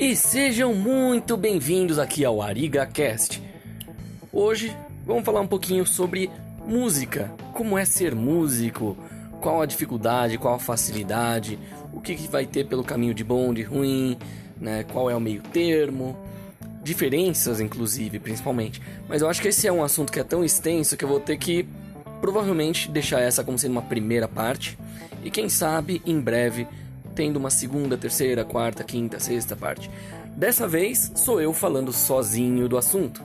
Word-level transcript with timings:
E 0.00 0.16
sejam 0.16 0.72
muito 0.72 1.36
bem-vindos 1.36 1.98
aqui 1.98 2.24
ao 2.24 2.40
ArigaCast. 2.40 3.42
Hoje 4.32 4.74
vamos 5.04 5.26
falar 5.26 5.42
um 5.42 5.46
pouquinho 5.46 5.84
sobre 5.84 6.30
música, 6.66 7.30
como 7.52 7.76
é 7.76 7.84
ser 7.84 8.14
músico, 8.14 8.96
qual 9.42 9.60
a 9.60 9.66
dificuldade, 9.66 10.38
qual 10.38 10.54
a 10.54 10.58
facilidade, 10.58 11.58
o 11.92 12.00
que, 12.00 12.14
que 12.14 12.28
vai 12.28 12.46
ter 12.46 12.66
pelo 12.66 12.82
caminho 12.82 13.12
de 13.12 13.22
bom, 13.22 13.52
de 13.52 13.62
ruim, 13.62 14.16
né? 14.58 14.86
qual 14.90 15.10
é 15.10 15.14
o 15.14 15.20
meio 15.20 15.42
termo, 15.42 16.16
diferenças 16.82 17.60
inclusive, 17.60 18.18
principalmente. 18.18 18.80
Mas 19.06 19.20
eu 19.20 19.28
acho 19.28 19.42
que 19.42 19.48
esse 19.48 19.66
é 19.68 19.72
um 19.72 19.84
assunto 19.84 20.10
que 20.10 20.18
é 20.18 20.24
tão 20.24 20.42
extenso 20.42 20.96
que 20.96 21.04
eu 21.04 21.10
vou 21.10 21.20
ter 21.20 21.36
que 21.36 21.68
provavelmente 22.22 22.90
deixar 22.90 23.20
essa 23.20 23.44
como 23.44 23.58
sendo 23.58 23.72
uma 23.72 23.82
primeira 23.82 24.26
parte 24.26 24.78
e 25.22 25.30
quem 25.30 25.50
sabe 25.50 26.00
em 26.06 26.18
breve 26.18 26.66
tendo 27.14 27.36
uma 27.36 27.50
segunda, 27.50 27.96
terceira, 27.96 28.44
quarta, 28.44 28.84
quinta, 28.84 29.18
sexta 29.18 29.56
parte. 29.56 29.90
Dessa 30.36 30.66
vez 30.66 31.12
sou 31.14 31.40
eu 31.40 31.52
falando 31.52 31.92
sozinho 31.92 32.68
do 32.68 32.78
assunto. 32.78 33.22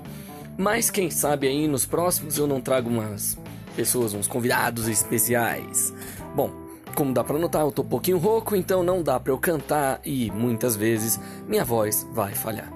Mas 0.58 0.90
quem 0.90 1.10
sabe 1.10 1.48
aí 1.48 1.68
nos 1.68 1.86
próximos 1.86 2.38
eu 2.38 2.48
não 2.48 2.62
trago 2.62 2.90
umas 2.90 3.38
pessoas, 3.76 4.14
uns 4.14 4.28
convidados 4.28 4.88
especiais. 4.88 5.94
Bom, 6.34 6.50
como 6.96 7.14
dá 7.14 7.24
para 7.24 7.38
notar, 7.38 7.62
eu 7.62 7.72
tô 7.72 7.82
um 7.82 7.88
pouquinho 7.88 8.18
rouco, 8.18 8.56
então 8.56 8.82
não 8.82 9.04
dá 9.04 9.20
para 9.20 9.34
eu 9.34 9.38
cantar 9.38 10.00
e 10.06 10.32
muitas 10.32 10.76
vezes 10.76 11.20
minha 11.48 11.66
voz 11.66 12.08
vai 12.14 12.34
falhar. 12.34 12.72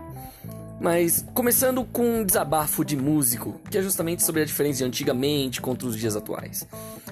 Mas 0.79 1.25
começando 1.33 1.83
com 1.85 2.19
um 2.19 2.25
desabafo 2.25 2.85
de 2.85 2.95
músico, 2.95 3.59
que 3.69 3.77
é 3.77 3.81
justamente 3.81 4.23
sobre 4.23 4.41
a 4.41 4.45
diferença 4.45 4.79
de 4.79 4.83
antigamente 4.85 5.61
contra 5.61 5.87
os 5.87 5.97
dias 5.97 6.15
atuais. 6.15 6.67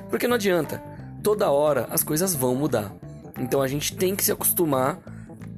Porque 0.10 0.28
não 0.28 0.36
adianta, 0.36 0.82
toda 1.22 1.52
hora 1.52 1.88
as 1.90 2.04
coisas 2.04 2.34
vão 2.34 2.56
mudar. 2.56 2.94
Então 3.38 3.62
a 3.62 3.68
gente 3.68 3.96
tem 3.96 4.16
que 4.16 4.24
se 4.24 4.32
acostumar 4.32 5.00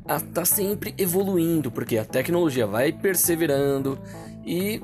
a 0.07 0.17
estar 0.17 0.31
tá 0.31 0.45
sempre 0.45 0.93
evoluindo, 0.97 1.71
porque 1.71 1.97
a 1.97 2.05
tecnologia 2.05 2.65
vai 2.65 2.91
perseverando 2.91 3.99
e 4.45 4.81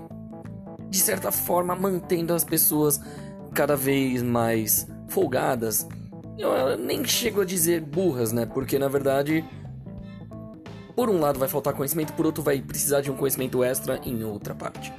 de 0.90 1.00
certa 1.00 1.32
forma 1.32 1.76
mantendo 1.76 2.34
as 2.34 2.44
pessoas 2.44 3.02
cada 3.54 3.76
vez 3.76 4.22
mais 4.22 4.88
folgadas. 5.08 5.88
Eu 6.38 6.78
nem 6.78 7.04
chego 7.06 7.42
a 7.42 7.46
dizer 7.46 7.82
burras, 7.82 8.32
né? 8.32 8.46
Porque 8.46 8.78
na 8.78 8.88
verdade, 8.88 9.44
por 10.96 11.10
um 11.10 11.20
lado 11.20 11.40
vai 11.40 11.48
faltar 11.48 11.74
conhecimento, 11.74 12.14
por 12.14 12.26
outro 12.26 12.44
vai 12.44 12.62
precisar 12.62 13.02
de 13.02 13.10
um 13.10 13.16
conhecimento 13.16 13.64
extra 13.64 14.00
em 14.06 14.24
outra 14.24 14.54
parte. 14.54 14.94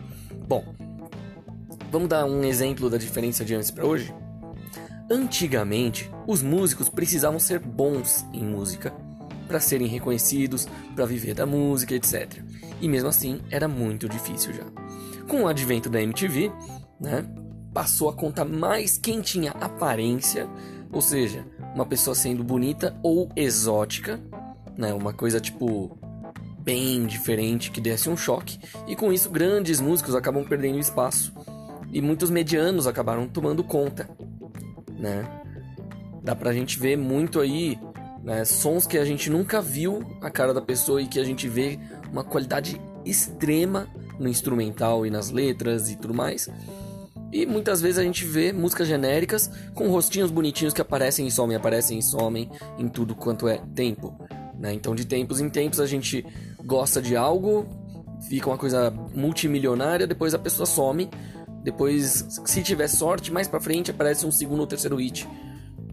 Bom, 0.48 0.64
vamos 1.90 2.08
dar 2.08 2.24
um 2.24 2.42
exemplo 2.44 2.90
da 2.90 2.98
diferença 2.98 3.44
de 3.44 3.54
antes 3.54 3.70
para 3.70 3.86
hoje? 3.86 4.12
Antigamente, 5.08 6.10
os 6.26 6.42
músicos 6.42 6.88
precisavam 6.88 7.38
ser 7.38 7.60
bons 7.60 8.26
em 8.32 8.44
música 8.44 8.92
para 9.46 9.60
serem 9.60 9.86
reconhecidos, 9.86 10.66
para 10.96 11.06
viver 11.06 11.32
da 11.32 11.46
música, 11.46 11.94
etc. 11.94 12.42
E 12.80 12.88
mesmo 12.88 13.08
assim, 13.08 13.40
era 13.48 13.68
muito 13.68 14.08
difícil 14.08 14.52
já. 14.52 14.64
Com 15.28 15.42
o 15.42 15.48
advento 15.48 15.88
da 15.88 16.02
MTV, 16.02 16.50
né, 17.00 17.24
passou 17.72 18.08
a 18.08 18.12
contar 18.12 18.44
mais 18.44 18.98
quem 18.98 19.20
tinha 19.20 19.52
aparência, 19.52 20.48
ou 20.90 21.00
seja, 21.00 21.46
uma 21.72 21.86
pessoa 21.86 22.14
sendo 22.14 22.42
bonita 22.42 22.98
ou 23.00 23.30
exótica, 23.36 24.20
né, 24.76 24.92
uma 24.92 25.12
coisa 25.12 25.40
tipo 25.40 25.96
bem 26.58 27.06
diferente 27.06 27.70
que 27.70 27.80
desse 27.80 28.10
um 28.10 28.16
choque, 28.16 28.58
e 28.88 28.96
com 28.96 29.12
isso 29.12 29.30
grandes 29.30 29.80
músicos 29.80 30.16
acabam 30.16 30.44
perdendo 30.44 30.80
espaço 30.80 31.32
e 31.92 32.02
muitos 32.02 32.28
medianos 32.28 32.88
acabaram 32.88 33.28
tomando 33.28 33.62
conta 33.62 34.10
né? 34.98 35.24
Dá 36.22 36.34
pra 36.34 36.52
gente 36.52 36.78
ver 36.78 36.96
muito 36.96 37.40
aí 37.40 37.78
né, 38.22 38.44
sons 38.44 38.86
que 38.86 38.98
a 38.98 39.04
gente 39.04 39.30
nunca 39.30 39.62
viu 39.62 40.04
a 40.20 40.28
cara 40.30 40.52
da 40.52 40.60
pessoa 40.60 41.00
e 41.00 41.06
que 41.06 41.20
a 41.20 41.24
gente 41.24 41.48
vê 41.48 41.78
uma 42.10 42.24
qualidade 42.24 42.80
extrema 43.04 43.88
no 44.18 44.28
instrumental 44.28 45.06
e 45.06 45.10
nas 45.10 45.30
letras 45.30 45.90
e 45.90 45.96
tudo 45.96 46.14
mais. 46.14 46.48
E 47.32 47.44
muitas 47.44 47.80
vezes 47.80 47.98
a 47.98 48.02
gente 48.02 48.24
vê 48.24 48.52
músicas 48.52 48.88
genéricas 48.88 49.50
com 49.74 49.88
rostinhos 49.88 50.30
bonitinhos 50.30 50.72
que 50.72 50.80
aparecem 50.80 51.26
e 51.26 51.30
somem, 51.30 51.56
aparecem 51.56 51.98
e 51.98 52.02
somem 52.02 52.50
em 52.78 52.88
tudo 52.88 53.14
quanto 53.14 53.46
é 53.46 53.58
tempo. 53.74 54.18
Né? 54.58 54.72
Então, 54.72 54.94
de 54.94 55.04
tempos 55.04 55.40
em 55.40 55.48
tempos, 55.48 55.80
a 55.80 55.86
gente 55.86 56.24
gosta 56.64 57.02
de 57.02 57.14
algo, 57.14 57.66
fica 58.28 58.48
uma 58.48 58.56
coisa 58.58 58.90
multimilionária, 59.14 60.06
depois 60.06 60.34
a 60.34 60.38
pessoa 60.38 60.66
some 60.66 61.10
depois, 61.66 62.24
se 62.44 62.62
tiver 62.62 62.86
sorte, 62.86 63.32
mais 63.32 63.48
pra 63.48 63.58
frente 63.58 63.90
aparece 63.90 64.24
um 64.24 64.30
segundo 64.30 64.60
ou 64.60 64.68
terceiro 64.68 64.94
hit. 64.94 65.28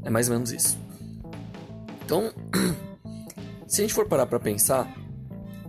É 0.04 0.10
mais 0.12 0.30
ou 0.30 0.36
menos 0.36 0.52
isso. 0.52 0.78
Então, 2.06 2.32
se 3.66 3.82
a 3.82 3.84
gente 3.84 3.94
for 3.96 4.08
parar 4.08 4.28
pra 4.28 4.40
pensar, 4.40 4.88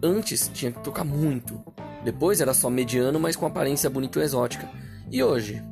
antes 0.03 0.51
tinha 0.53 0.71
que 0.71 0.85
tocar 0.85 1.05
muito. 1.05 1.59
Depois 2.05 2.43
era 2.43 2.53
só 2.53 2.69
mediano, 2.69 3.19
mas 3.19 3.35
com 3.35 3.47
aparência 3.47 3.89
bonita 3.89 4.21
e 4.21 4.25
exótica. 4.25 4.69
E 5.11 5.23
hoje? 5.23 5.63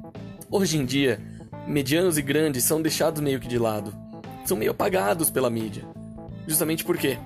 Hoje 0.51 0.79
em 0.79 0.87
dia, 0.87 1.21
medianos 1.69 2.17
e 2.17 2.23
grandes 2.23 2.65
são 2.65 2.81
deixados 2.81 3.21
meio 3.21 3.39
que 3.39 3.47
de 3.47 3.59
lado. 3.59 3.95
São 4.47 4.57
meio 4.57 4.71
apagados 4.71 5.29
pela 5.29 5.51
mídia. 5.51 5.85
Justamente 6.49 6.87
por 6.87 6.97
quê? 6.97 7.19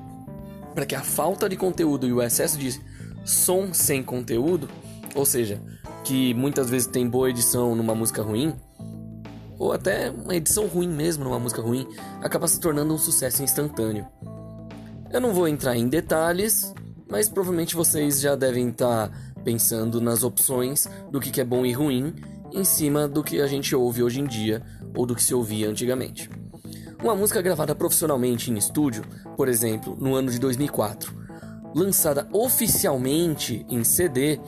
Para 0.75 0.85
que 0.85 0.97
a 0.97 1.03
falta 1.03 1.49
de 1.49 1.55
conteúdo 1.55 2.09
e 2.09 2.13
o 2.13 2.21
excesso 2.21 2.59
de 2.59 2.81
som 3.25 3.73
sem 3.73 4.03
conteúdo, 4.03 4.69
ou 5.15 5.25
seja, 5.25 5.63
que 6.07 6.33
muitas 6.35 6.71
vezes 6.71 6.87
tem 6.87 7.09
boa 7.09 7.29
edição 7.29 7.75
numa 7.75 7.93
música 7.93 8.23
ruim, 8.23 8.55
ou 9.59 9.73
até 9.73 10.09
uma 10.09 10.37
edição 10.37 10.69
ruim 10.69 10.89
mesmo 10.89 11.25
numa 11.25 11.39
música 11.39 11.61
ruim, 11.61 11.85
acaba 12.23 12.47
se 12.47 12.61
tornando 12.61 12.95
um 12.95 12.99
sucesso 12.99 13.43
instantâneo. 13.43 14.07
Eu 15.11 15.21
não 15.21 15.35
vou 15.35 15.49
entrar 15.49 15.77
em 15.77 15.89
detalhes, 15.89 16.73
mas 17.11 17.29
provavelmente 17.29 17.75
vocês 17.75 18.21
já 18.21 18.37
devem 18.37 18.69
estar 18.69 19.09
tá 19.09 19.15
pensando 19.43 20.01
nas 20.01 20.23
opções 20.23 20.89
do 21.11 21.19
que 21.21 21.41
é 21.41 21.45
bom 21.45 21.67
e 21.67 21.73
ruim 21.73 22.15
em 22.53 22.63
cima 22.63 23.09
do 23.09 23.25
que 23.25 23.41
a 23.41 23.49
gente 23.49 23.75
ouve 23.75 24.05
hoje 24.05 24.21
em 24.21 24.27
dia 24.27 24.63
ou 24.95 25.07
do 25.07 25.15
que 25.15 25.23
se 25.23 25.35
ouvia 25.35 25.69
antigamente. 25.69 26.31
Uma 27.03 27.17
música 27.17 27.43
gravada 27.43 27.75
profissionalmente 27.75 28.49
em 28.49 28.57
estúdio, 28.57 29.03
por 29.37 29.49
exemplo, 29.49 29.97
no 29.99 30.15
ano 30.15 30.31
de 30.31 30.39
2004, 30.39 31.13
lançada 31.75 32.29
oficialmente 32.33 33.67
em 33.69 33.83
CD, 33.83 34.39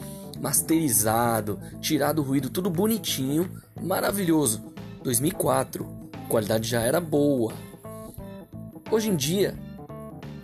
masterizado, 0.41 1.59
tirado 1.81 2.21
o 2.21 2.25
ruído, 2.25 2.51
tudo 2.51 2.71
bonitinho, 2.71 3.51
maravilhoso. 3.81 4.73
2004, 5.03 5.87
a 6.13 6.29
qualidade 6.29 6.69
já 6.69 6.81
era 6.83 7.01
boa. 7.01 7.53
Hoje 8.91 9.09
em 9.09 9.17
dia, 9.17 9.55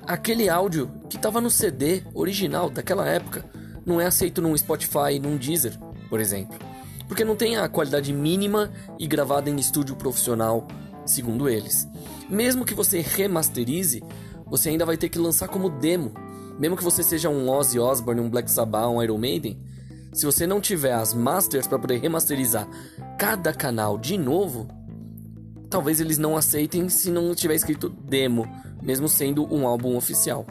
aquele 0.06 0.49
áudio 0.49 0.91
que 1.09 1.16
estava 1.16 1.41
no 1.41 1.50
CD 1.50 2.03
original 2.15 2.69
daquela 2.69 3.06
época 3.06 3.44
não 3.87 4.00
é 4.00 4.06
aceito 4.06 4.41
num 4.41 4.56
Spotify, 4.56 5.19
num 5.21 5.37
Deezer, 5.37 5.78
por 6.09 6.21
exemplo, 6.21 6.59
porque 7.06 7.25
não 7.25 7.37
tem 7.37 7.56
a 7.56 7.69
qualidade 7.69 8.12
mínima 8.12 8.72
e 8.99 9.06
gravada 9.06 9.50
em 9.50 9.56
estúdio 9.56 9.97
profissional, 9.97 10.66
segundo 11.04 11.49
eles. 11.49 11.87
Mesmo 12.28 12.65
que 12.65 12.75
você 12.75 13.00
remasterize, 13.00 14.03
você 14.47 14.71
ainda 14.71 14.87
vai 14.87 14.97
ter 14.97 15.09
que 15.09 15.19
lançar 15.19 15.49
como 15.49 15.69
demo. 15.69 16.12
Mesmo 16.59 16.77
que 16.77 16.84
você 16.84 17.03
seja 17.03 17.28
um 17.28 17.50
Ozzy 17.50 17.78
Osbourne, 17.78 18.21
um 18.21 18.31
Black 18.31 18.50
Sabbath, 18.50 18.88
um 18.88 19.03
Iron 19.03 19.19
Maiden, 19.19 19.60
se 20.15 20.25
você 20.25 20.47
não 20.47 20.61
tiver 20.61 20.93
as 20.93 21.13
masters 21.13 21.67
para 21.67 21.79
poder 21.79 21.99
remasterizar 21.99 22.69
cada 23.19 23.53
canal 23.53 23.99
de 23.99 24.17
novo, 24.17 24.69
talvez 25.69 26.01
eles 26.01 26.19
não 26.19 26.37
aceitem 26.37 26.89
se 26.89 27.11
não 27.11 27.35
tiver 27.35 27.57
escrito 27.57 27.89
demo, 27.89 28.49
mesmo 28.81 29.09
sendo 29.09 29.53
um 29.53 29.67
álbum 29.67 29.97
oficial. 29.97 30.47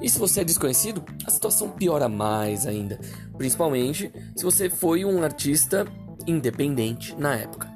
E 0.00 0.08
se 0.08 0.18
você 0.18 0.40
é 0.40 0.44
desconhecido, 0.44 1.04
a 1.26 1.30
situação 1.30 1.68
piora 1.68 2.08
mais 2.08 2.64
ainda, 2.64 2.98
principalmente 3.36 4.10
se 4.36 4.44
você 4.44 4.70
foi 4.70 5.04
um 5.04 5.22
artista 5.22 5.84
independente 6.26 7.14
na 7.18 7.34
época. 7.34 7.68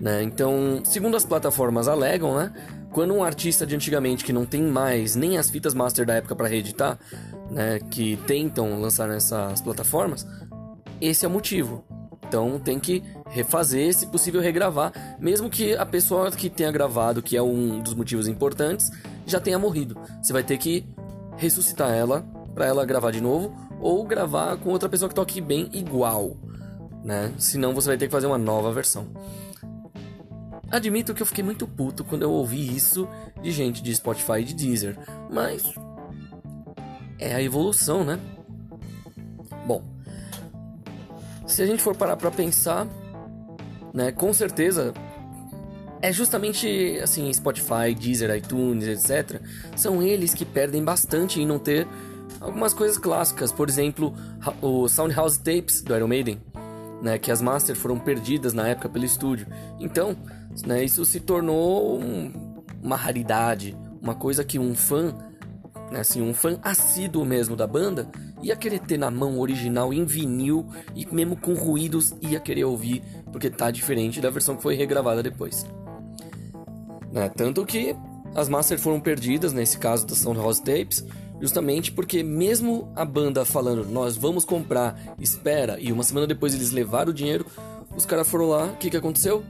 Né? 0.00 0.22
Então, 0.22 0.82
segundo 0.84 1.16
as 1.16 1.24
plataformas 1.24 1.88
alegam, 1.88 2.36
né, 2.36 2.52
quando 2.92 3.14
um 3.14 3.22
artista 3.22 3.66
de 3.66 3.74
antigamente 3.74 4.24
que 4.24 4.32
não 4.32 4.44
tem 4.44 4.62
mais 4.62 5.14
nem 5.14 5.38
as 5.38 5.48
fitas 5.48 5.74
master 5.74 6.04
da 6.04 6.14
época 6.14 6.36
para 6.36 6.48
reeditar, 6.48 6.98
né, 7.50 7.78
que 7.90 8.16
tentam 8.26 8.80
lançar 8.80 9.08
nessas 9.08 9.60
plataformas, 9.60 10.26
esse 11.00 11.24
é 11.24 11.28
o 11.28 11.30
motivo. 11.30 11.84
Então 12.26 12.60
tem 12.60 12.78
que 12.78 13.02
refazer, 13.28 13.92
se 13.92 14.06
possível 14.06 14.40
regravar, 14.40 14.92
mesmo 15.18 15.50
que 15.50 15.74
a 15.74 15.84
pessoa 15.84 16.30
que 16.30 16.48
tenha 16.48 16.70
gravado, 16.70 17.20
que 17.20 17.36
é 17.36 17.42
um 17.42 17.80
dos 17.80 17.94
motivos 17.94 18.28
importantes, 18.28 18.90
já 19.26 19.40
tenha 19.40 19.58
morrido. 19.58 19.98
Você 20.22 20.32
vai 20.32 20.44
ter 20.44 20.56
que 20.56 20.86
ressuscitar 21.36 21.90
ela 21.90 22.24
para 22.54 22.66
ela 22.66 22.84
gravar 22.84 23.10
de 23.10 23.20
novo 23.20 23.52
ou 23.80 24.04
gravar 24.04 24.56
com 24.58 24.70
outra 24.70 24.88
pessoa 24.88 25.08
que 25.08 25.14
toque 25.14 25.40
bem 25.40 25.68
igual, 25.72 26.36
né? 27.02 27.32
Senão 27.38 27.74
você 27.74 27.88
vai 27.88 27.96
ter 27.96 28.06
que 28.06 28.12
fazer 28.12 28.26
uma 28.26 28.38
nova 28.38 28.72
versão. 28.72 29.08
Admito 30.70 31.12
que 31.12 31.22
eu 31.22 31.26
fiquei 31.26 31.42
muito 31.42 31.66
puto 31.66 32.04
quando 32.04 32.22
eu 32.22 32.30
ouvi 32.30 32.76
isso 32.76 33.08
de 33.42 33.50
gente 33.50 33.82
de 33.82 33.92
Spotify 33.92 34.40
e 34.40 34.44
de 34.44 34.54
Deezer, 34.54 34.96
mas 35.28 35.64
é 37.20 37.34
a 37.34 37.42
evolução, 37.42 38.02
né? 38.02 38.18
Bom, 39.66 39.84
se 41.46 41.62
a 41.62 41.66
gente 41.66 41.82
for 41.82 41.94
parar 41.94 42.16
para 42.16 42.30
pensar, 42.30 42.86
né, 43.92 44.10
com 44.10 44.32
certeza 44.32 44.94
é 46.02 46.10
justamente 46.12 46.98
assim, 47.02 47.30
Spotify, 47.32 47.94
Deezer, 47.94 48.34
iTunes, 48.34 48.86
etc. 48.86 49.40
São 49.76 50.02
eles 50.02 50.32
que 50.32 50.44
perdem 50.44 50.82
bastante 50.82 51.40
em 51.40 51.46
não 51.46 51.58
ter 51.58 51.86
algumas 52.40 52.72
coisas 52.72 52.96
clássicas, 52.96 53.52
por 53.52 53.68
exemplo, 53.68 54.14
o 54.62 54.88
Soundhouse 54.88 55.38
Tapes 55.38 55.82
do 55.82 55.94
Iron 55.94 56.08
Maiden, 56.08 56.40
né, 57.02 57.18
que 57.18 57.30
as 57.30 57.42
masters 57.42 57.78
foram 57.78 57.98
perdidas 57.98 58.54
na 58.54 58.68
época 58.68 58.88
pelo 58.88 59.04
estúdio. 59.04 59.46
Então, 59.78 60.16
né, 60.64 60.82
isso 60.82 61.04
se 61.04 61.20
tornou 61.20 62.00
um, 62.00 62.62
uma 62.82 62.96
raridade, 62.96 63.76
uma 64.00 64.14
coisa 64.14 64.42
que 64.42 64.58
um 64.58 64.74
fã, 64.74 65.14
né, 65.90 66.00
assim, 66.00 66.22
um 66.22 66.32
fã 66.32 66.58
assíduo 66.62 67.24
mesmo 67.24 67.56
da 67.56 67.66
banda, 67.66 68.08
ia 68.42 68.56
querer 68.56 68.80
ter 68.80 68.98
na 68.98 69.10
mão 69.10 69.38
original 69.38 69.92
em 69.92 70.04
vinil 70.04 70.66
e 70.94 71.06
mesmo 71.12 71.36
com 71.36 71.54
ruídos 71.54 72.14
ia 72.20 72.40
querer 72.40 72.64
ouvir, 72.64 73.02
porque 73.32 73.50
tá 73.50 73.70
diferente 73.70 74.20
da 74.20 74.30
versão 74.30 74.56
que 74.56 74.62
foi 74.62 74.74
regravada 74.74 75.22
depois. 75.22 75.66
Né, 77.12 77.28
tanto 77.28 77.64
que 77.66 77.94
as 78.34 78.48
masters 78.48 78.82
foram 78.82 79.00
perdidas, 79.00 79.52
nesse 79.52 79.78
caso 79.78 80.06
da 80.06 80.14
Soundhouse 80.14 80.62
Tapes, 80.62 81.04
Justamente 81.40 81.90
porque 81.90 82.22
mesmo 82.22 82.92
a 82.94 83.04
banda 83.04 83.46
falando, 83.46 83.86
nós 83.86 84.14
vamos 84.16 84.44
comprar, 84.44 85.16
espera, 85.18 85.78
e 85.80 85.90
uma 85.90 86.02
semana 86.02 86.26
depois 86.26 86.54
eles 86.54 86.70
levaram 86.70 87.10
o 87.10 87.14
dinheiro, 87.14 87.46
os 87.96 88.04
caras 88.04 88.28
foram 88.28 88.50
lá, 88.50 88.66
o 88.66 88.76
que, 88.76 88.90
que 88.90 88.96
aconteceu? 88.96 89.42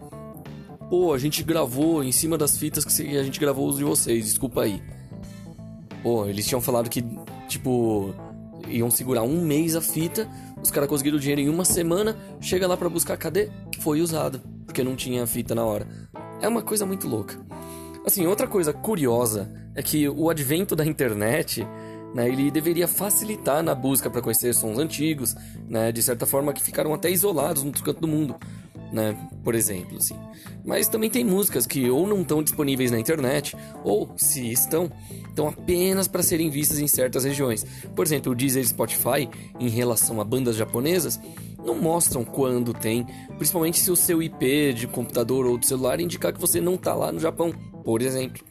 Pô, 0.88 1.12
a 1.12 1.18
gente 1.18 1.42
gravou 1.42 2.04
em 2.04 2.12
cima 2.12 2.38
das 2.38 2.56
fitas 2.56 2.84
que 2.84 3.16
a 3.16 3.22
gente 3.24 3.40
gravou 3.40 3.68
os 3.68 3.76
de 3.76 3.84
vocês, 3.84 4.24
desculpa 4.24 4.62
aí. 4.62 4.80
Pô, 6.02 6.26
eles 6.26 6.46
tinham 6.46 6.60
falado 6.60 6.88
que, 6.88 7.04
tipo, 7.48 8.14
iam 8.68 8.90
segurar 8.90 9.22
um 9.22 9.42
mês 9.42 9.76
a 9.76 9.80
fita, 9.80 10.28
os 10.62 10.70
caras 10.70 10.88
conseguiram 10.88 11.18
o 11.18 11.20
dinheiro 11.20 11.40
em 11.40 11.48
uma 11.48 11.64
semana, 11.64 12.16
chega 12.40 12.66
lá 12.66 12.76
para 12.76 12.88
buscar, 12.88 13.16
cadê? 13.16 13.50
Foi 13.80 14.00
usado, 14.00 14.40
porque 14.64 14.82
não 14.82 14.96
tinha 14.96 15.26
fita 15.26 15.54
na 15.54 15.64
hora. 15.64 15.86
É 16.40 16.48
uma 16.48 16.62
coisa 16.62 16.86
muito 16.86 17.06
louca. 17.06 17.38
Assim, 18.06 18.26
outra 18.26 18.46
coisa 18.46 18.72
curiosa 18.72 19.52
é 19.74 19.82
que 19.82 20.08
o 20.08 20.30
advento 20.30 20.74
da 20.74 20.86
internet, 20.86 21.66
né, 22.14 22.28
ele 22.28 22.50
deveria 22.50 22.88
facilitar 22.88 23.62
na 23.62 23.74
busca 23.74 24.08
para 24.08 24.22
conhecer 24.22 24.54
sons 24.54 24.78
antigos, 24.78 25.36
né, 25.68 25.92
de 25.92 26.02
certa 26.02 26.24
forma 26.24 26.52
que 26.52 26.62
ficaram 26.62 26.94
até 26.94 27.10
isolados 27.10 27.62
no 27.62 27.72
canto 27.72 28.00
do 28.00 28.08
mundo, 28.08 28.36
né, 28.92 29.16
por 29.42 29.54
exemplo, 29.54 29.98
assim. 29.98 30.16
Mas 30.64 30.88
também 30.88 31.10
tem 31.10 31.24
músicas 31.24 31.66
que 31.66 31.88
ou 31.88 32.06
não 32.06 32.22
estão 32.22 32.42
disponíveis 32.42 32.90
na 32.90 32.98
internet, 32.98 33.56
ou 33.84 34.10
se 34.16 34.50
estão, 34.50 34.90
estão 35.28 35.48
apenas 35.48 36.08
para 36.08 36.22
serem 36.22 36.50
vistas 36.50 36.78
em 36.78 36.86
certas 36.86 37.24
regiões. 37.24 37.64
Por 37.94 38.04
exemplo, 38.04 38.32
o 38.32 38.34
Deezer 38.34 38.62
e 38.62 38.66
Spotify, 38.66 39.28
em 39.58 39.68
relação 39.68 40.20
a 40.20 40.24
bandas 40.24 40.56
japonesas, 40.56 41.20
não 41.64 41.74
mostram 41.74 42.24
quando 42.24 42.72
tem, 42.72 43.06
principalmente 43.36 43.78
se 43.78 43.90
o 43.90 43.96
seu 43.96 44.22
IP 44.22 44.72
de 44.72 44.86
computador 44.86 45.46
ou 45.46 45.58
de 45.58 45.66
celular 45.66 46.00
indicar 46.00 46.32
que 46.32 46.40
você 46.40 46.60
não 46.60 46.74
está 46.74 46.94
lá 46.94 47.12
no 47.12 47.20
Japão 47.20 47.52
por 47.82 48.02
exemplo. 48.02 48.44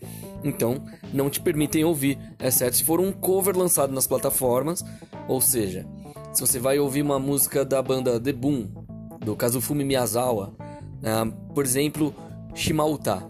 Então, 0.43 0.83
não 1.13 1.29
te 1.29 1.41
permitem 1.41 1.83
ouvir, 1.83 2.17
exceto 2.39 2.77
se 2.77 2.83
for 2.83 2.99
um 2.99 3.11
cover 3.11 3.57
lançado 3.57 3.93
nas 3.93 4.07
plataformas, 4.07 4.83
ou 5.27 5.41
seja, 5.41 5.85
se 6.33 6.41
você 6.41 6.59
vai 6.59 6.79
ouvir 6.79 7.01
uma 7.01 7.19
música 7.19 7.65
da 7.65 7.81
banda 7.81 8.19
The 8.19 8.33
Boom, 8.33 8.78
do 9.19 9.35
Kazufumi 9.35 9.83
Miyazawa, 9.83 10.53
né, 11.01 11.11
por 11.53 11.65
exemplo, 11.65 12.13
Shimauta. 12.53 13.27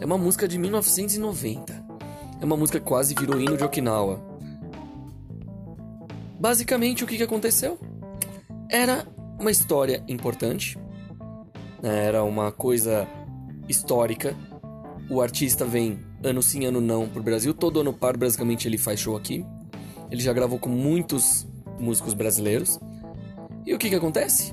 É 0.00 0.06
uma 0.06 0.18
música 0.18 0.46
de 0.46 0.58
1990. 0.58 1.84
É 2.40 2.44
uma 2.44 2.56
música 2.56 2.78
que 2.78 2.86
quase 2.86 3.14
virou 3.14 3.40
hino 3.40 3.56
de 3.56 3.64
Okinawa. 3.64 4.20
Basicamente, 6.38 7.02
o 7.02 7.06
que, 7.06 7.16
que 7.16 7.22
aconteceu? 7.22 7.78
Era 8.70 9.06
uma 9.38 9.50
história 9.50 10.04
importante, 10.06 10.78
né, 11.82 12.04
era 12.04 12.22
uma 12.22 12.52
coisa 12.52 13.06
histórica 13.68 14.36
o 15.08 15.20
artista 15.20 15.64
vem 15.64 16.00
ano 16.22 16.42
sim, 16.42 16.64
ano 16.64 16.80
não 16.80 17.08
pro 17.08 17.22
Brasil. 17.22 17.54
Todo 17.54 17.80
ano 17.80 17.92
par, 17.92 18.16
basicamente, 18.16 18.66
ele 18.66 18.76
faz 18.76 18.98
show 18.98 19.16
aqui. 19.16 19.44
Ele 20.10 20.20
já 20.20 20.32
gravou 20.32 20.58
com 20.58 20.68
muitos 20.68 21.46
músicos 21.78 22.12
brasileiros. 22.12 22.80
E 23.64 23.72
o 23.72 23.78
que, 23.78 23.88
que 23.88 23.94
acontece? 23.94 24.52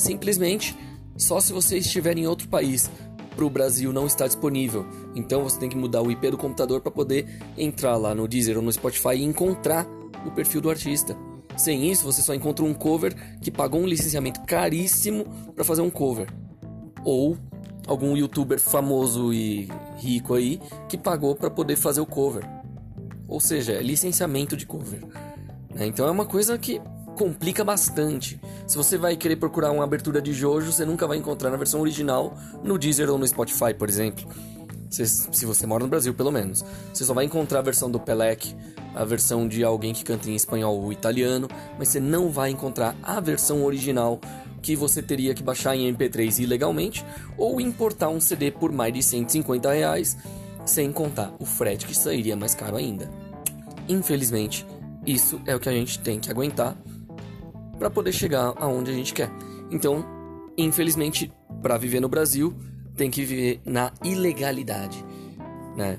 Simplesmente, 0.00 0.74
só 1.14 1.40
se 1.40 1.52
você 1.52 1.76
estiver 1.76 2.16
em 2.16 2.26
outro 2.26 2.48
país, 2.48 2.90
para 3.36 3.44
o 3.44 3.50
Brasil 3.50 3.92
não 3.92 4.06
está 4.06 4.26
disponível. 4.26 4.86
Então 5.14 5.42
você 5.44 5.58
tem 5.58 5.68
que 5.68 5.76
mudar 5.76 6.00
o 6.00 6.10
IP 6.10 6.30
do 6.30 6.38
computador 6.38 6.80
para 6.80 6.90
poder 6.90 7.28
entrar 7.54 7.98
lá 7.98 8.14
no 8.14 8.26
Deezer 8.26 8.56
ou 8.56 8.62
no 8.62 8.72
Spotify 8.72 9.16
e 9.16 9.22
encontrar 9.22 9.86
o 10.24 10.30
perfil 10.30 10.62
do 10.62 10.70
artista. 10.70 11.14
Sem 11.54 11.90
isso, 11.90 12.06
você 12.06 12.22
só 12.22 12.32
encontra 12.32 12.64
um 12.64 12.72
cover 12.72 13.14
que 13.42 13.50
pagou 13.50 13.82
um 13.82 13.86
licenciamento 13.86 14.40
caríssimo 14.46 15.26
para 15.54 15.66
fazer 15.66 15.82
um 15.82 15.90
cover. 15.90 16.32
Ou 17.04 17.36
algum 17.86 18.16
youtuber 18.16 18.58
famoso 18.58 19.34
e 19.34 19.68
rico 19.98 20.32
aí 20.32 20.58
que 20.88 20.96
pagou 20.96 21.34
para 21.34 21.50
poder 21.50 21.76
fazer 21.76 22.00
o 22.00 22.06
cover. 22.06 22.48
Ou 23.28 23.38
seja, 23.38 23.72
é 23.72 23.82
licenciamento 23.82 24.56
de 24.56 24.64
cover. 24.64 25.04
Né? 25.74 25.86
Então 25.86 26.08
é 26.08 26.10
uma 26.10 26.24
coisa 26.24 26.56
que 26.56 26.80
complica 27.20 27.62
bastante. 27.62 28.40
Se 28.66 28.78
você 28.78 28.96
vai 28.96 29.14
querer 29.14 29.36
procurar 29.36 29.72
uma 29.72 29.84
abertura 29.84 30.22
de 30.22 30.32
Jojo, 30.32 30.72
você 30.72 30.86
nunca 30.86 31.06
vai 31.06 31.18
encontrar 31.18 31.50
na 31.50 31.58
versão 31.58 31.78
original 31.82 32.34
no 32.64 32.78
Deezer 32.78 33.10
ou 33.10 33.18
no 33.18 33.28
Spotify, 33.28 33.74
por 33.78 33.90
exemplo. 33.90 34.26
Se, 34.88 35.06
se 35.06 35.44
você 35.44 35.66
mora 35.66 35.84
no 35.84 35.90
Brasil, 35.90 36.14
pelo 36.14 36.32
menos. 36.32 36.64
Você 36.94 37.04
só 37.04 37.12
vai 37.12 37.26
encontrar 37.26 37.58
a 37.58 37.62
versão 37.62 37.90
do 37.90 38.00
Pelec, 38.00 38.56
a 38.94 39.04
versão 39.04 39.46
de 39.46 39.62
alguém 39.62 39.92
que 39.92 40.02
canta 40.02 40.30
em 40.30 40.34
espanhol 40.34 40.80
ou 40.80 40.90
italiano, 40.94 41.46
mas 41.78 41.88
você 41.88 42.00
não 42.00 42.30
vai 42.30 42.48
encontrar 42.48 42.96
a 43.02 43.20
versão 43.20 43.66
original 43.66 44.18
que 44.62 44.74
você 44.74 45.02
teria 45.02 45.34
que 45.34 45.42
baixar 45.42 45.76
em 45.76 45.94
MP3 45.94 46.38
ilegalmente 46.38 47.04
ou 47.36 47.60
importar 47.60 48.08
um 48.08 48.18
CD 48.18 48.50
por 48.50 48.72
mais 48.72 48.94
de 48.94 49.02
150 49.02 49.70
reais, 49.70 50.16
sem 50.64 50.90
contar 50.90 51.34
o 51.38 51.44
frete 51.44 51.86
que 51.86 51.94
sairia 51.94 52.34
mais 52.34 52.54
caro 52.54 52.78
ainda. 52.78 53.10
Infelizmente, 53.86 54.66
isso 55.06 55.38
é 55.44 55.54
o 55.54 55.60
que 55.60 55.68
a 55.68 55.72
gente 55.72 55.98
tem 55.98 56.18
que 56.18 56.30
aguentar 56.30 56.74
para 57.80 57.88
poder 57.88 58.12
chegar 58.12 58.52
aonde 58.58 58.90
a 58.90 58.94
gente 58.94 59.14
quer. 59.14 59.30
Então, 59.70 60.04
infelizmente, 60.56 61.32
para 61.62 61.78
viver 61.78 61.98
no 61.98 62.10
Brasil, 62.10 62.54
tem 62.94 63.10
que 63.10 63.24
viver 63.24 63.60
na 63.64 63.90
ilegalidade, 64.04 65.02
né? 65.74 65.98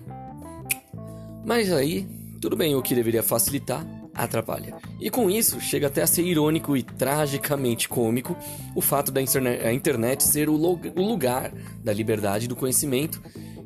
Mas 1.43 1.73
aí, 1.73 2.07
tudo 2.39 2.55
bem, 2.55 2.75
o 2.75 2.83
que 2.83 2.93
deveria 2.93 3.23
facilitar 3.23 3.83
atrapalha. 4.13 4.75
E 4.99 5.09
com 5.09 5.27
isso, 5.27 5.59
chega 5.59 5.87
até 5.87 6.03
a 6.03 6.07
ser 6.07 6.21
irônico 6.21 6.77
e 6.77 6.83
tragicamente 6.83 7.89
cômico 7.89 8.37
o 8.75 8.81
fato 8.81 9.11
da 9.11 9.19
internet 9.21 10.23
ser 10.23 10.49
o 10.49 10.55
lugar 10.55 11.51
da 11.83 11.91
liberdade 11.91 12.47
do 12.47 12.55
conhecimento 12.55 13.19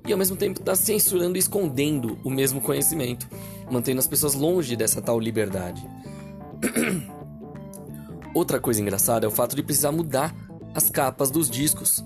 e 0.08 0.14
ao 0.14 0.18
mesmo 0.18 0.38
tempo 0.38 0.62
está 0.62 0.76
censurando 0.76 1.36
e 1.36 1.40
escondendo 1.40 2.18
o 2.24 2.30
mesmo 2.30 2.62
conhecimento, 2.62 3.28
mantendo 3.70 4.00
as 4.00 4.08
pessoas 4.08 4.36
longe 4.36 4.78
dessa 4.78 5.02
tal 5.02 5.20
liberdade. 5.20 5.86
Outra 8.36 8.60
coisa 8.60 8.82
engraçada 8.82 9.26
é 9.26 9.30
o 9.30 9.32
fato 9.32 9.56
de 9.56 9.64
precisar 9.64 9.94
mudar 9.94 10.36
as 10.74 10.90
capas 10.90 11.32
dos 11.32 11.50
discos, 11.50 12.04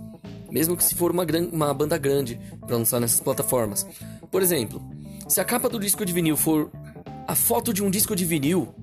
mesmo 0.51 0.77
que 0.77 0.83
se 0.83 0.93
for 0.93 1.09
uma, 1.09 1.25
uma 1.51 1.73
banda 1.73 1.97
grande 1.97 2.39
para 2.67 2.77
lançar 2.77 2.99
nessas 2.99 3.19
plataformas. 3.19 3.83
Por 4.29 4.43
exemplo, 4.43 4.79
se 5.27 5.41
a 5.41 5.43
capa 5.43 5.67
do 5.67 5.79
disco 5.79 6.05
de 6.05 6.13
vinil 6.13 6.37
for 6.37 6.69
a 7.27 7.33
foto 7.33 7.73
de 7.73 7.83
um 7.83 7.89
disco 7.89 8.15
de 8.15 8.25
vinil 8.25 8.75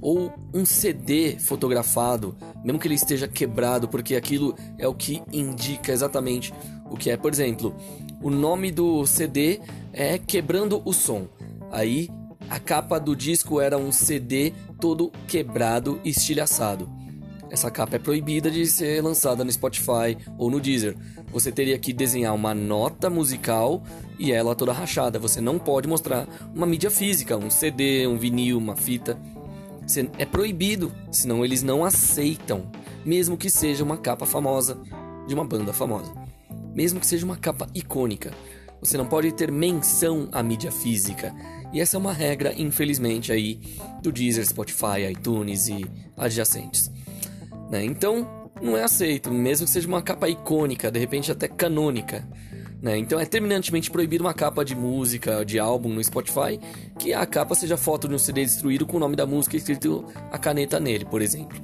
ou 0.00 0.32
um 0.54 0.64
CD 0.64 1.38
fotografado, 1.38 2.34
mesmo 2.64 2.78
que 2.78 2.88
ele 2.88 2.94
esteja 2.94 3.28
quebrado, 3.28 3.86
porque 3.86 4.16
aquilo 4.16 4.56
é 4.78 4.88
o 4.88 4.94
que 4.94 5.22
indica 5.30 5.92
exatamente 5.92 6.54
o 6.90 6.96
que 6.96 7.10
é. 7.10 7.16
Por 7.18 7.30
exemplo, 7.30 7.76
o 8.22 8.30
nome 8.30 8.72
do 8.72 9.04
CD 9.06 9.60
é 9.92 10.16
Quebrando 10.16 10.80
o 10.82 10.94
Som. 10.94 11.28
Aí 11.70 12.08
a 12.48 12.58
capa 12.58 12.98
do 12.98 13.16
disco 13.16 13.60
era 13.60 13.76
um 13.76 13.90
CD 13.90 14.52
todo 14.80 15.10
quebrado 15.26 16.00
e 16.04 16.10
estilhaçado. 16.10 16.88
Essa 17.50 17.70
capa 17.70 17.96
é 17.96 17.98
proibida 17.98 18.50
de 18.50 18.66
ser 18.66 19.00
lançada 19.02 19.44
no 19.44 19.52
Spotify 19.52 20.16
ou 20.36 20.50
no 20.50 20.60
Deezer. 20.60 20.96
Você 21.30 21.52
teria 21.52 21.78
que 21.78 21.92
desenhar 21.92 22.34
uma 22.34 22.54
nota 22.54 23.08
musical 23.08 23.82
e 24.18 24.32
ela 24.32 24.56
toda 24.56 24.72
rachada. 24.72 25.18
Você 25.18 25.40
não 25.40 25.58
pode 25.58 25.86
mostrar 25.86 26.26
uma 26.54 26.66
mídia 26.66 26.90
física, 26.90 27.36
um 27.36 27.50
CD, 27.50 28.06
um 28.06 28.18
vinil, 28.18 28.58
uma 28.58 28.74
fita. 28.74 29.16
É 30.18 30.24
proibido, 30.24 30.92
senão 31.12 31.44
eles 31.44 31.62
não 31.62 31.84
aceitam, 31.84 32.70
mesmo 33.04 33.36
que 33.36 33.50
seja 33.50 33.84
uma 33.84 33.98
capa 33.98 34.26
famosa 34.26 34.78
de 35.26 35.34
uma 35.34 35.44
banda 35.44 35.72
famosa, 35.72 36.12
mesmo 36.74 36.98
que 36.98 37.06
seja 37.06 37.24
uma 37.24 37.36
capa 37.36 37.68
icônica. 37.74 38.32
Você 38.84 38.98
não 38.98 39.06
pode 39.06 39.32
ter 39.32 39.50
menção 39.50 40.28
à 40.30 40.42
mídia 40.42 40.70
física. 40.70 41.34
E 41.72 41.80
essa 41.80 41.96
é 41.96 41.98
uma 41.98 42.12
regra, 42.12 42.52
infelizmente, 42.54 43.32
aí 43.32 43.58
do 44.02 44.12
Deezer, 44.12 44.46
Spotify, 44.46 45.10
iTunes 45.10 45.68
e 45.68 45.86
adjacentes. 46.14 46.90
Né? 47.70 47.82
Então, 47.82 48.50
não 48.60 48.76
é 48.76 48.84
aceito, 48.84 49.32
mesmo 49.32 49.66
que 49.66 49.72
seja 49.72 49.88
uma 49.88 50.02
capa 50.02 50.28
icônica, 50.28 50.90
de 50.90 51.00
repente 51.00 51.32
até 51.32 51.48
canônica. 51.48 52.28
Né? 52.82 52.98
Então 52.98 53.18
é 53.18 53.24
terminantemente 53.24 53.90
proibido 53.90 54.22
uma 54.22 54.34
capa 54.34 54.62
de 54.62 54.76
música, 54.76 55.42
de 55.44 55.58
álbum 55.58 55.88
no 55.88 56.04
Spotify, 56.04 56.60
que 56.98 57.14
a 57.14 57.24
capa 57.24 57.54
seja 57.54 57.78
foto 57.78 58.06
de 58.06 58.14
um 58.14 58.18
CD 58.18 58.42
destruído 58.42 58.86
com 58.86 58.98
o 58.98 59.00
nome 59.00 59.16
da 59.16 59.24
música 59.24 59.56
escrito 59.56 60.04
a 60.30 60.36
caneta 60.36 60.78
nele, 60.78 61.06
por 61.06 61.22
exemplo. 61.22 61.58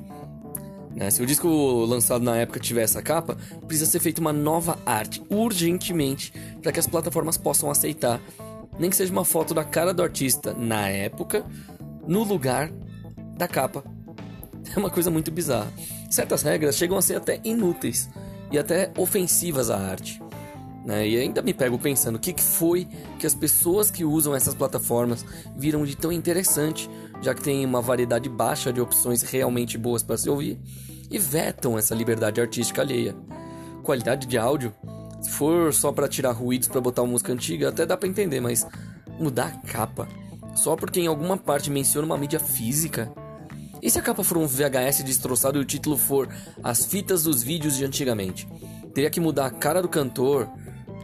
Né? 1.01 1.11
Se 1.11 1.23
o 1.23 1.27
disco 1.27 1.49
lançado 1.87 2.23
na 2.23 2.37
época 2.37 2.61
tiver 2.61 2.83
essa 2.83 3.01
capa, 3.01 3.35
precisa 3.67 3.91
ser 3.91 4.01
feita 4.01 4.21
uma 4.21 4.35
nova 4.35 4.79
arte 4.85 5.23
urgentemente 5.31 6.31
para 6.61 6.71
que 6.71 6.79
as 6.79 6.87
plataformas 6.87 7.39
possam 7.39 7.71
aceitar, 7.71 8.21
nem 8.79 8.91
que 8.91 8.97
seja 8.97 9.11
uma 9.11 9.25
foto 9.25 9.55
da 9.55 9.65
cara 9.65 9.95
do 9.95 10.03
artista 10.03 10.53
na 10.53 10.89
época, 10.89 11.43
no 12.07 12.23
lugar 12.23 12.71
da 13.35 13.49
capa. 13.49 13.83
É 14.77 14.79
uma 14.79 14.91
coisa 14.91 15.11
muito 15.11 15.31
bizarra. 15.31 15.73
Certas 16.11 16.43
regras 16.43 16.77
chegam 16.77 16.99
a 16.99 17.03
ser 17.03 17.17
até 17.17 17.41
inúteis 17.43 18.11
e 18.53 18.59
até 18.59 18.93
ofensivas 18.97 19.71
à 19.71 19.79
arte. 19.79 20.20
Né? 20.85 21.09
E 21.09 21.19
ainda 21.19 21.43
me 21.43 21.53
pego 21.53 21.79
pensando 21.79 22.17
o 22.17 22.19
que, 22.19 22.33
que 22.33 22.43
foi 22.43 22.89
que 23.19 23.27
as 23.27 23.35
pessoas 23.35 23.91
que 23.91 24.05
usam 24.05 24.35
essas 24.35 24.55
plataformas 24.55 25.25
viram 25.57 25.85
de 25.85 25.97
tão 25.97 26.11
interessante, 26.11 26.89
já 27.21 27.35
que 27.35 27.43
tem 27.43 27.65
uma 27.65 27.83
variedade 27.83 28.29
baixa 28.29 28.73
de 28.73 28.81
opções 28.81 29.23
realmente 29.23 29.77
boas 29.77 30.03
para 30.03 30.17
se 30.17 30.31
ouvir, 30.31 30.59
e 31.11 31.19
vetam 31.19 31.79
essa 31.79 31.95
liberdade 31.95 32.41
artística 32.41 32.81
alheia. 32.81 33.15
Qualidade 33.83 34.27
de 34.27 34.39
áudio, 34.39 34.73
se 35.21 35.31
for 35.31 35.73
só 35.75 35.93
para 35.93 36.09
tirar 36.09 36.33
ruídos 36.33 36.69
para 36.69 36.81
botar 36.81 37.03
uma 37.03 37.13
música 37.13 37.33
antiga, 37.33 37.69
até 37.69 37.85
dá 37.85 37.97
para 37.97 38.09
entender, 38.09 38.41
mas 38.41 38.67
mudar 39.19 39.49
a 39.49 39.67
capa 39.67 40.09
só 40.55 40.77
porque 40.77 41.01
em 41.01 41.07
alguma 41.07 41.37
parte 41.37 41.71
menciona 41.71 42.07
uma 42.07 42.19
mídia 42.19 42.41
física? 42.41 43.13
E 43.83 43.91
se 43.91 43.99
a 43.99 44.03
capa 44.03 44.23
for 44.23 44.37
um 44.37 44.47
VHS 44.47 45.03
destroçado 45.05 45.59
e 45.59 45.63
o 45.63 45.65
título 45.65 45.97
for 45.97 46.29
As 46.63 46.85
fitas 46.85 47.23
dos 47.23 47.43
vídeos 47.43 47.77
de 47.77 47.85
antigamente? 47.85 48.47
Teria 48.93 49.11
que 49.11 49.21
mudar 49.21 49.47
a 49.47 49.51
cara 49.51 49.81
do 49.81 49.89
cantor, 49.89 50.49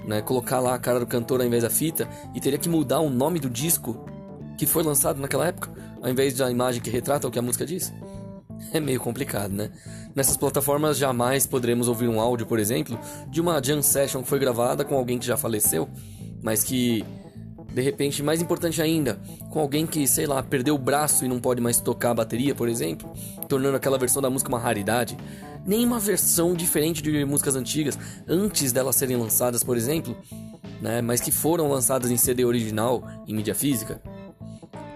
né, 0.06 0.22
colocar 0.22 0.60
lá 0.60 0.75
a 0.75 0.78
cara 0.78 1.00
do 1.00 1.06
cantor 1.06 1.40
ao 1.40 1.46
invés 1.46 1.62
da 1.62 1.70
fita 1.70 2.08
e 2.34 2.40
teria 2.40 2.58
que 2.58 2.68
mudar 2.68 3.00
o 3.00 3.10
nome 3.10 3.38
do 3.38 3.50
disco 3.50 4.04
que 4.56 4.66
foi 4.66 4.82
lançado 4.82 5.20
naquela 5.20 5.48
época, 5.48 5.70
ao 6.00 6.08
invés 6.08 6.34
da 6.34 6.50
imagem 6.50 6.80
que 6.80 6.90
retrata 6.90 7.28
o 7.28 7.30
que 7.30 7.38
a 7.38 7.42
música 7.42 7.66
diz. 7.66 7.92
É 8.72 8.80
meio 8.80 8.98
complicado, 8.98 9.52
né? 9.52 9.70
Nessas 10.14 10.36
plataformas 10.36 10.96
jamais 10.96 11.46
poderemos 11.46 11.88
ouvir 11.88 12.08
um 12.08 12.20
áudio, 12.20 12.46
por 12.46 12.58
exemplo, 12.58 12.98
de 13.28 13.40
uma 13.40 13.62
jam 13.62 13.82
session 13.82 14.22
que 14.22 14.28
foi 14.28 14.38
gravada 14.38 14.84
com 14.84 14.94
alguém 14.94 15.18
que 15.18 15.26
já 15.26 15.36
faleceu, 15.36 15.88
mas 16.42 16.64
que 16.64 17.04
de 17.76 17.82
repente, 17.82 18.22
mais 18.22 18.40
importante 18.40 18.80
ainda, 18.80 19.20
com 19.50 19.60
alguém 19.60 19.86
que, 19.86 20.06
sei 20.08 20.25
lá, 20.25 20.42
perdeu 20.42 20.75
o 20.75 20.78
braço 20.78 21.26
e 21.26 21.28
não 21.28 21.38
pode 21.38 21.60
mais 21.60 21.78
tocar 21.78 22.12
a 22.12 22.14
bateria, 22.14 22.54
por 22.54 22.70
exemplo, 22.70 23.12
tornando 23.50 23.76
aquela 23.76 23.98
versão 23.98 24.22
da 24.22 24.30
música 24.30 24.48
uma 24.48 24.58
raridade 24.58 25.14
nem 25.66 25.85
uma 25.85 25.99
versão 25.99 26.54
diferente 26.54 27.02
de 27.02 27.25
músicas 27.25 27.56
antigas 27.56 27.99
antes 28.26 28.73
delas 28.73 28.96
serem 28.96 29.16
lançadas, 29.16 29.64
por 29.64 29.76
exemplo, 29.76 30.16
né, 30.80 31.02
mas 31.02 31.20
que 31.20 31.32
foram 31.32 31.68
lançadas 31.68 32.11
em 32.11 32.16
CD 32.16 32.44
original, 32.44 33.06
em 33.26 33.35
mídia 33.35 33.54
física. 33.54 34.00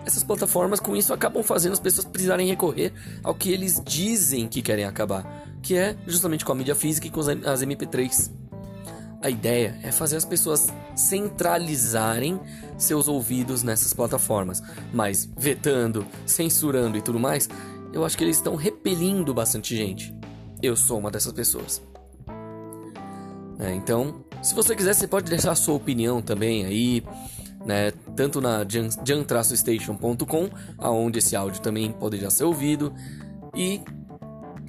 Essas 0.06 0.22
plataformas 0.22 0.80
com 0.80 0.96
isso 0.96 1.12
acabam 1.12 1.42
fazendo 1.42 1.72
as 1.72 1.80
pessoas 1.80 2.06
precisarem 2.06 2.48
recorrer 2.48 2.92
ao 3.22 3.34
que 3.34 3.52
eles 3.52 3.82
dizem 3.84 4.48
que 4.48 4.62
querem 4.62 4.84
acabar, 4.84 5.44
que 5.62 5.76
é 5.76 5.96
justamente 6.06 6.44
com 6.44 6.52
a 6.52 6.54
mídia 6.54 6.74
física 6.74 7.06
e 7.06 7.10
com 7.10 7.20
as 7.20 7.62
MP3. 7.62 8.30
A 9.22 9.28
ideia 9.28 9.78
é 9.82 9.92
fazer 9.92 10.16
as 10.16 10.24
pessoas 10.24 10.68
centralizarem 10.96 12.40
seus 12.78 13.06
ouvidos 13.06 13.62
nessas 13.62 13.92
plataformas, 13.92 14.62
mas 14.94 15.28
vetando, 15.36 16.06
censurando 16.24 16.96
e 16.96 17.02
tudo 17.02 17.20
mais, 17.20 17.46
eu 17.92 18.04
acho 18.04 18.16
que 18.16 18.24
eles 18.24 18.36
estão 18.36 18.56
repelindo 18.56 19.34
bastante 19.34 19.76
gente. 19.76 20.19
Eu 20.62 20.76
sou 20.76 20.98
uma 20.98 21.10
dessas 21.10 21.32
pessoas. 21.32 21.82
É, 23.58 23.74
então, 23.74 24.24
se 24.42 24.54
você 24.54 24.74
quiser, 24.74 24.94
você 24.94 25.06
pode 25.06 25.28
deixar 25.30 25.54
sua 25.54 25.74
opinião 25.74 26.22
também 26.22 26.64
aí, 26.64 27.04
né? 27.64 27.90
Tanto 28.16 28.40
na 28.40 28.64
jan-station.com, 28.64 30.48
aonde 30.78 31.18
esse 31.18 31.36
áudio 31.36 31.60
também 31.60 31.92
poderia 31.92 32.30
ser 32.30 32.44
ouvido, 32.44 32.92
e 33.54 33.82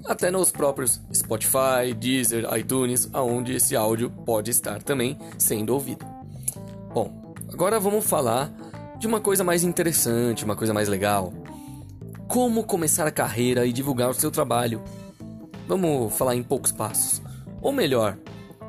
até 0.06 0.30
nos 0.32 0.52
próprios 0.52 1.02
Spotify, 1.14 1.94
Deezer, 1.98 2.46
iTunes, 2.58 3.10
aonde 3.14 3.54
esse 3.56 3.76
áudio 3.76 4.10
pode 4.10 4.52
estar 4.52 4.82
também 4.82 5.18
sendo 5.38 5.74
ouvido. 5.74 6.06
Bom, 6.94 7.34
agora 7.52 7.80
vamos 7.80 8.06
falar 8.06 8.52
de 9.00 9.08
uma 9.08 9.22
coisa 9.22 9.44
mais 9.44 9.64
interessante, 9.64 10.44
uma 10.44 10.56
coisa 10.56 10.74
mais 10.74 10.90
legal. 10.90 11.34
Como 12.28 12.64
começar 12.64 13.08
a 13.08 13.12
carreira 13.12 13.66
e 13.66 13.74
divulgar 13.74 14.10
o 14.10 14.14
seu 14.14 14.32
trabalho 14.32 14.82
Vamos 15.68 16.14
falar 16.16 16.36
em 16.36 16.44
poucos 16.44 16.72
passos. 16.72 17.22
Ou 17.62 17.72
melhor, 17.72 18.18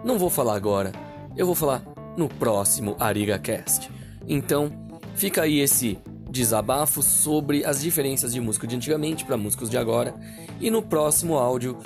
não 0.04 0.18
vou 0.18 0.30
falar 0.30 0.56
agora, 0.56 0.92
eu 1.36 1.46
vou 1.46 1.54
falar 1.54 1.82
no 2.16 2.28
próximo 2.28 2.96
ArigaCast. 2.98 3.90
Então, 4.28 4.70
fica 5.14 5.42
aí 5.42 5.60
esse 5.60 5.98
desabafo 6.30 7.02
sobre 7.02 7.64
as 7.64 7.82
diferenças 7.82 8.32
de 8.32 8.40
música 8.40 8.66
de 8.66 8.76
antigamente 8.76 9.24
para 9.24 9.36
músicos 9.36 9.68
de 9.68 9.76
agora. 9.76 10.14
E 10.60 10.70
no 10.70 10.82
próximo 10.82 11.36
áudio, 11.36 11.78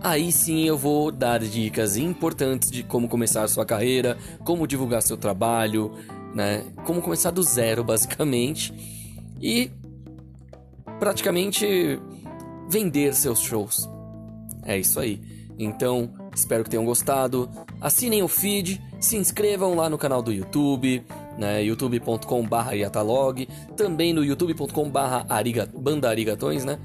aí 0.00 0.30
sim 0.30 0.64
eu 0.64 0.78
vou 0.78 1.10
dar 1.10 1.40
dicas 1.40 1.96
importantes 1.96 2.70
de 2.70 2.82
como 2.82 3.08
começar 3.08 3.48
sua 3.48 3.66
carreira, 3.66 4.16
como 4.44 4.66
divulgar 4.66 5.02
seu 5.02 5.16
trabalho, 5.16 5.92
né? 6.34 6.64
Como 6.84 7.02
começar 7.02 7.30
do 7.30 7.42
zero, 7.42 7.82
basicamente. 7.84 8.72
E 9.40 9.70
praticamente 10.98 12.00
vender 12.68 13.14
seus 13.14 13.40
shows. 13.40 13.88
É 14.64 14.78
isso 14.78 14.98
aí. 14.98 15.20
Então, 15.58 16.10
espero 16.34 16.64
que 16.64 16.70
tenham 16.70 16.84
gostado. 16.84 17.48
Assinem 17.80 18.22
o 18.22 18.28
feed, 18.28 18.80
se 18.98 19.16
inscrevam 19.16 19.74
lá 19.74 19.88
no 19.88 19.98
canal 19.98 20.22
do 20.22 20.32
YouTube, 20.32 21.04
né, 21.38 21.62
youtube.com.br 21.62 22.74
iatalog, 22.74 23.48
também 23.76 24.12
no 24.12 24.24
youtube.com.br 24.24 24.98
ariga, 25.28 25.68
bandarigatões, 25.72 26.64
né? 26.64 26.78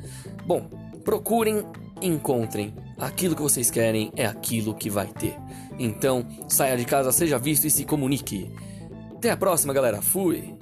Bom, 0.46 0.70
procurem, 1.04 1.64
encontrem. 2.02 2.74
Aquilo 2.98 3.36
que 3.36 3.42
vocês 3.42 3.72
querem 3.72 4.12
é 4.16 4.26
aquilo 4.26 4.74
que 4.74 4.90
vai 4.90 5.08
ter. 5.08 5.38
Então, 5.80 6.26
saia 6.50 6.76
de 6.76 6.84
casa, 6.84 7.12
seja 7.12 7.40
visto 7.40 7.66
e 7.66 7.72
se 7.72 7.86
comunique. 7.86 8.52
Até 9.16 9.32
a 9.32 9.38
próxima, 9.38 9.74
galera. 9.74 10.02
Fui! 10.02 10.59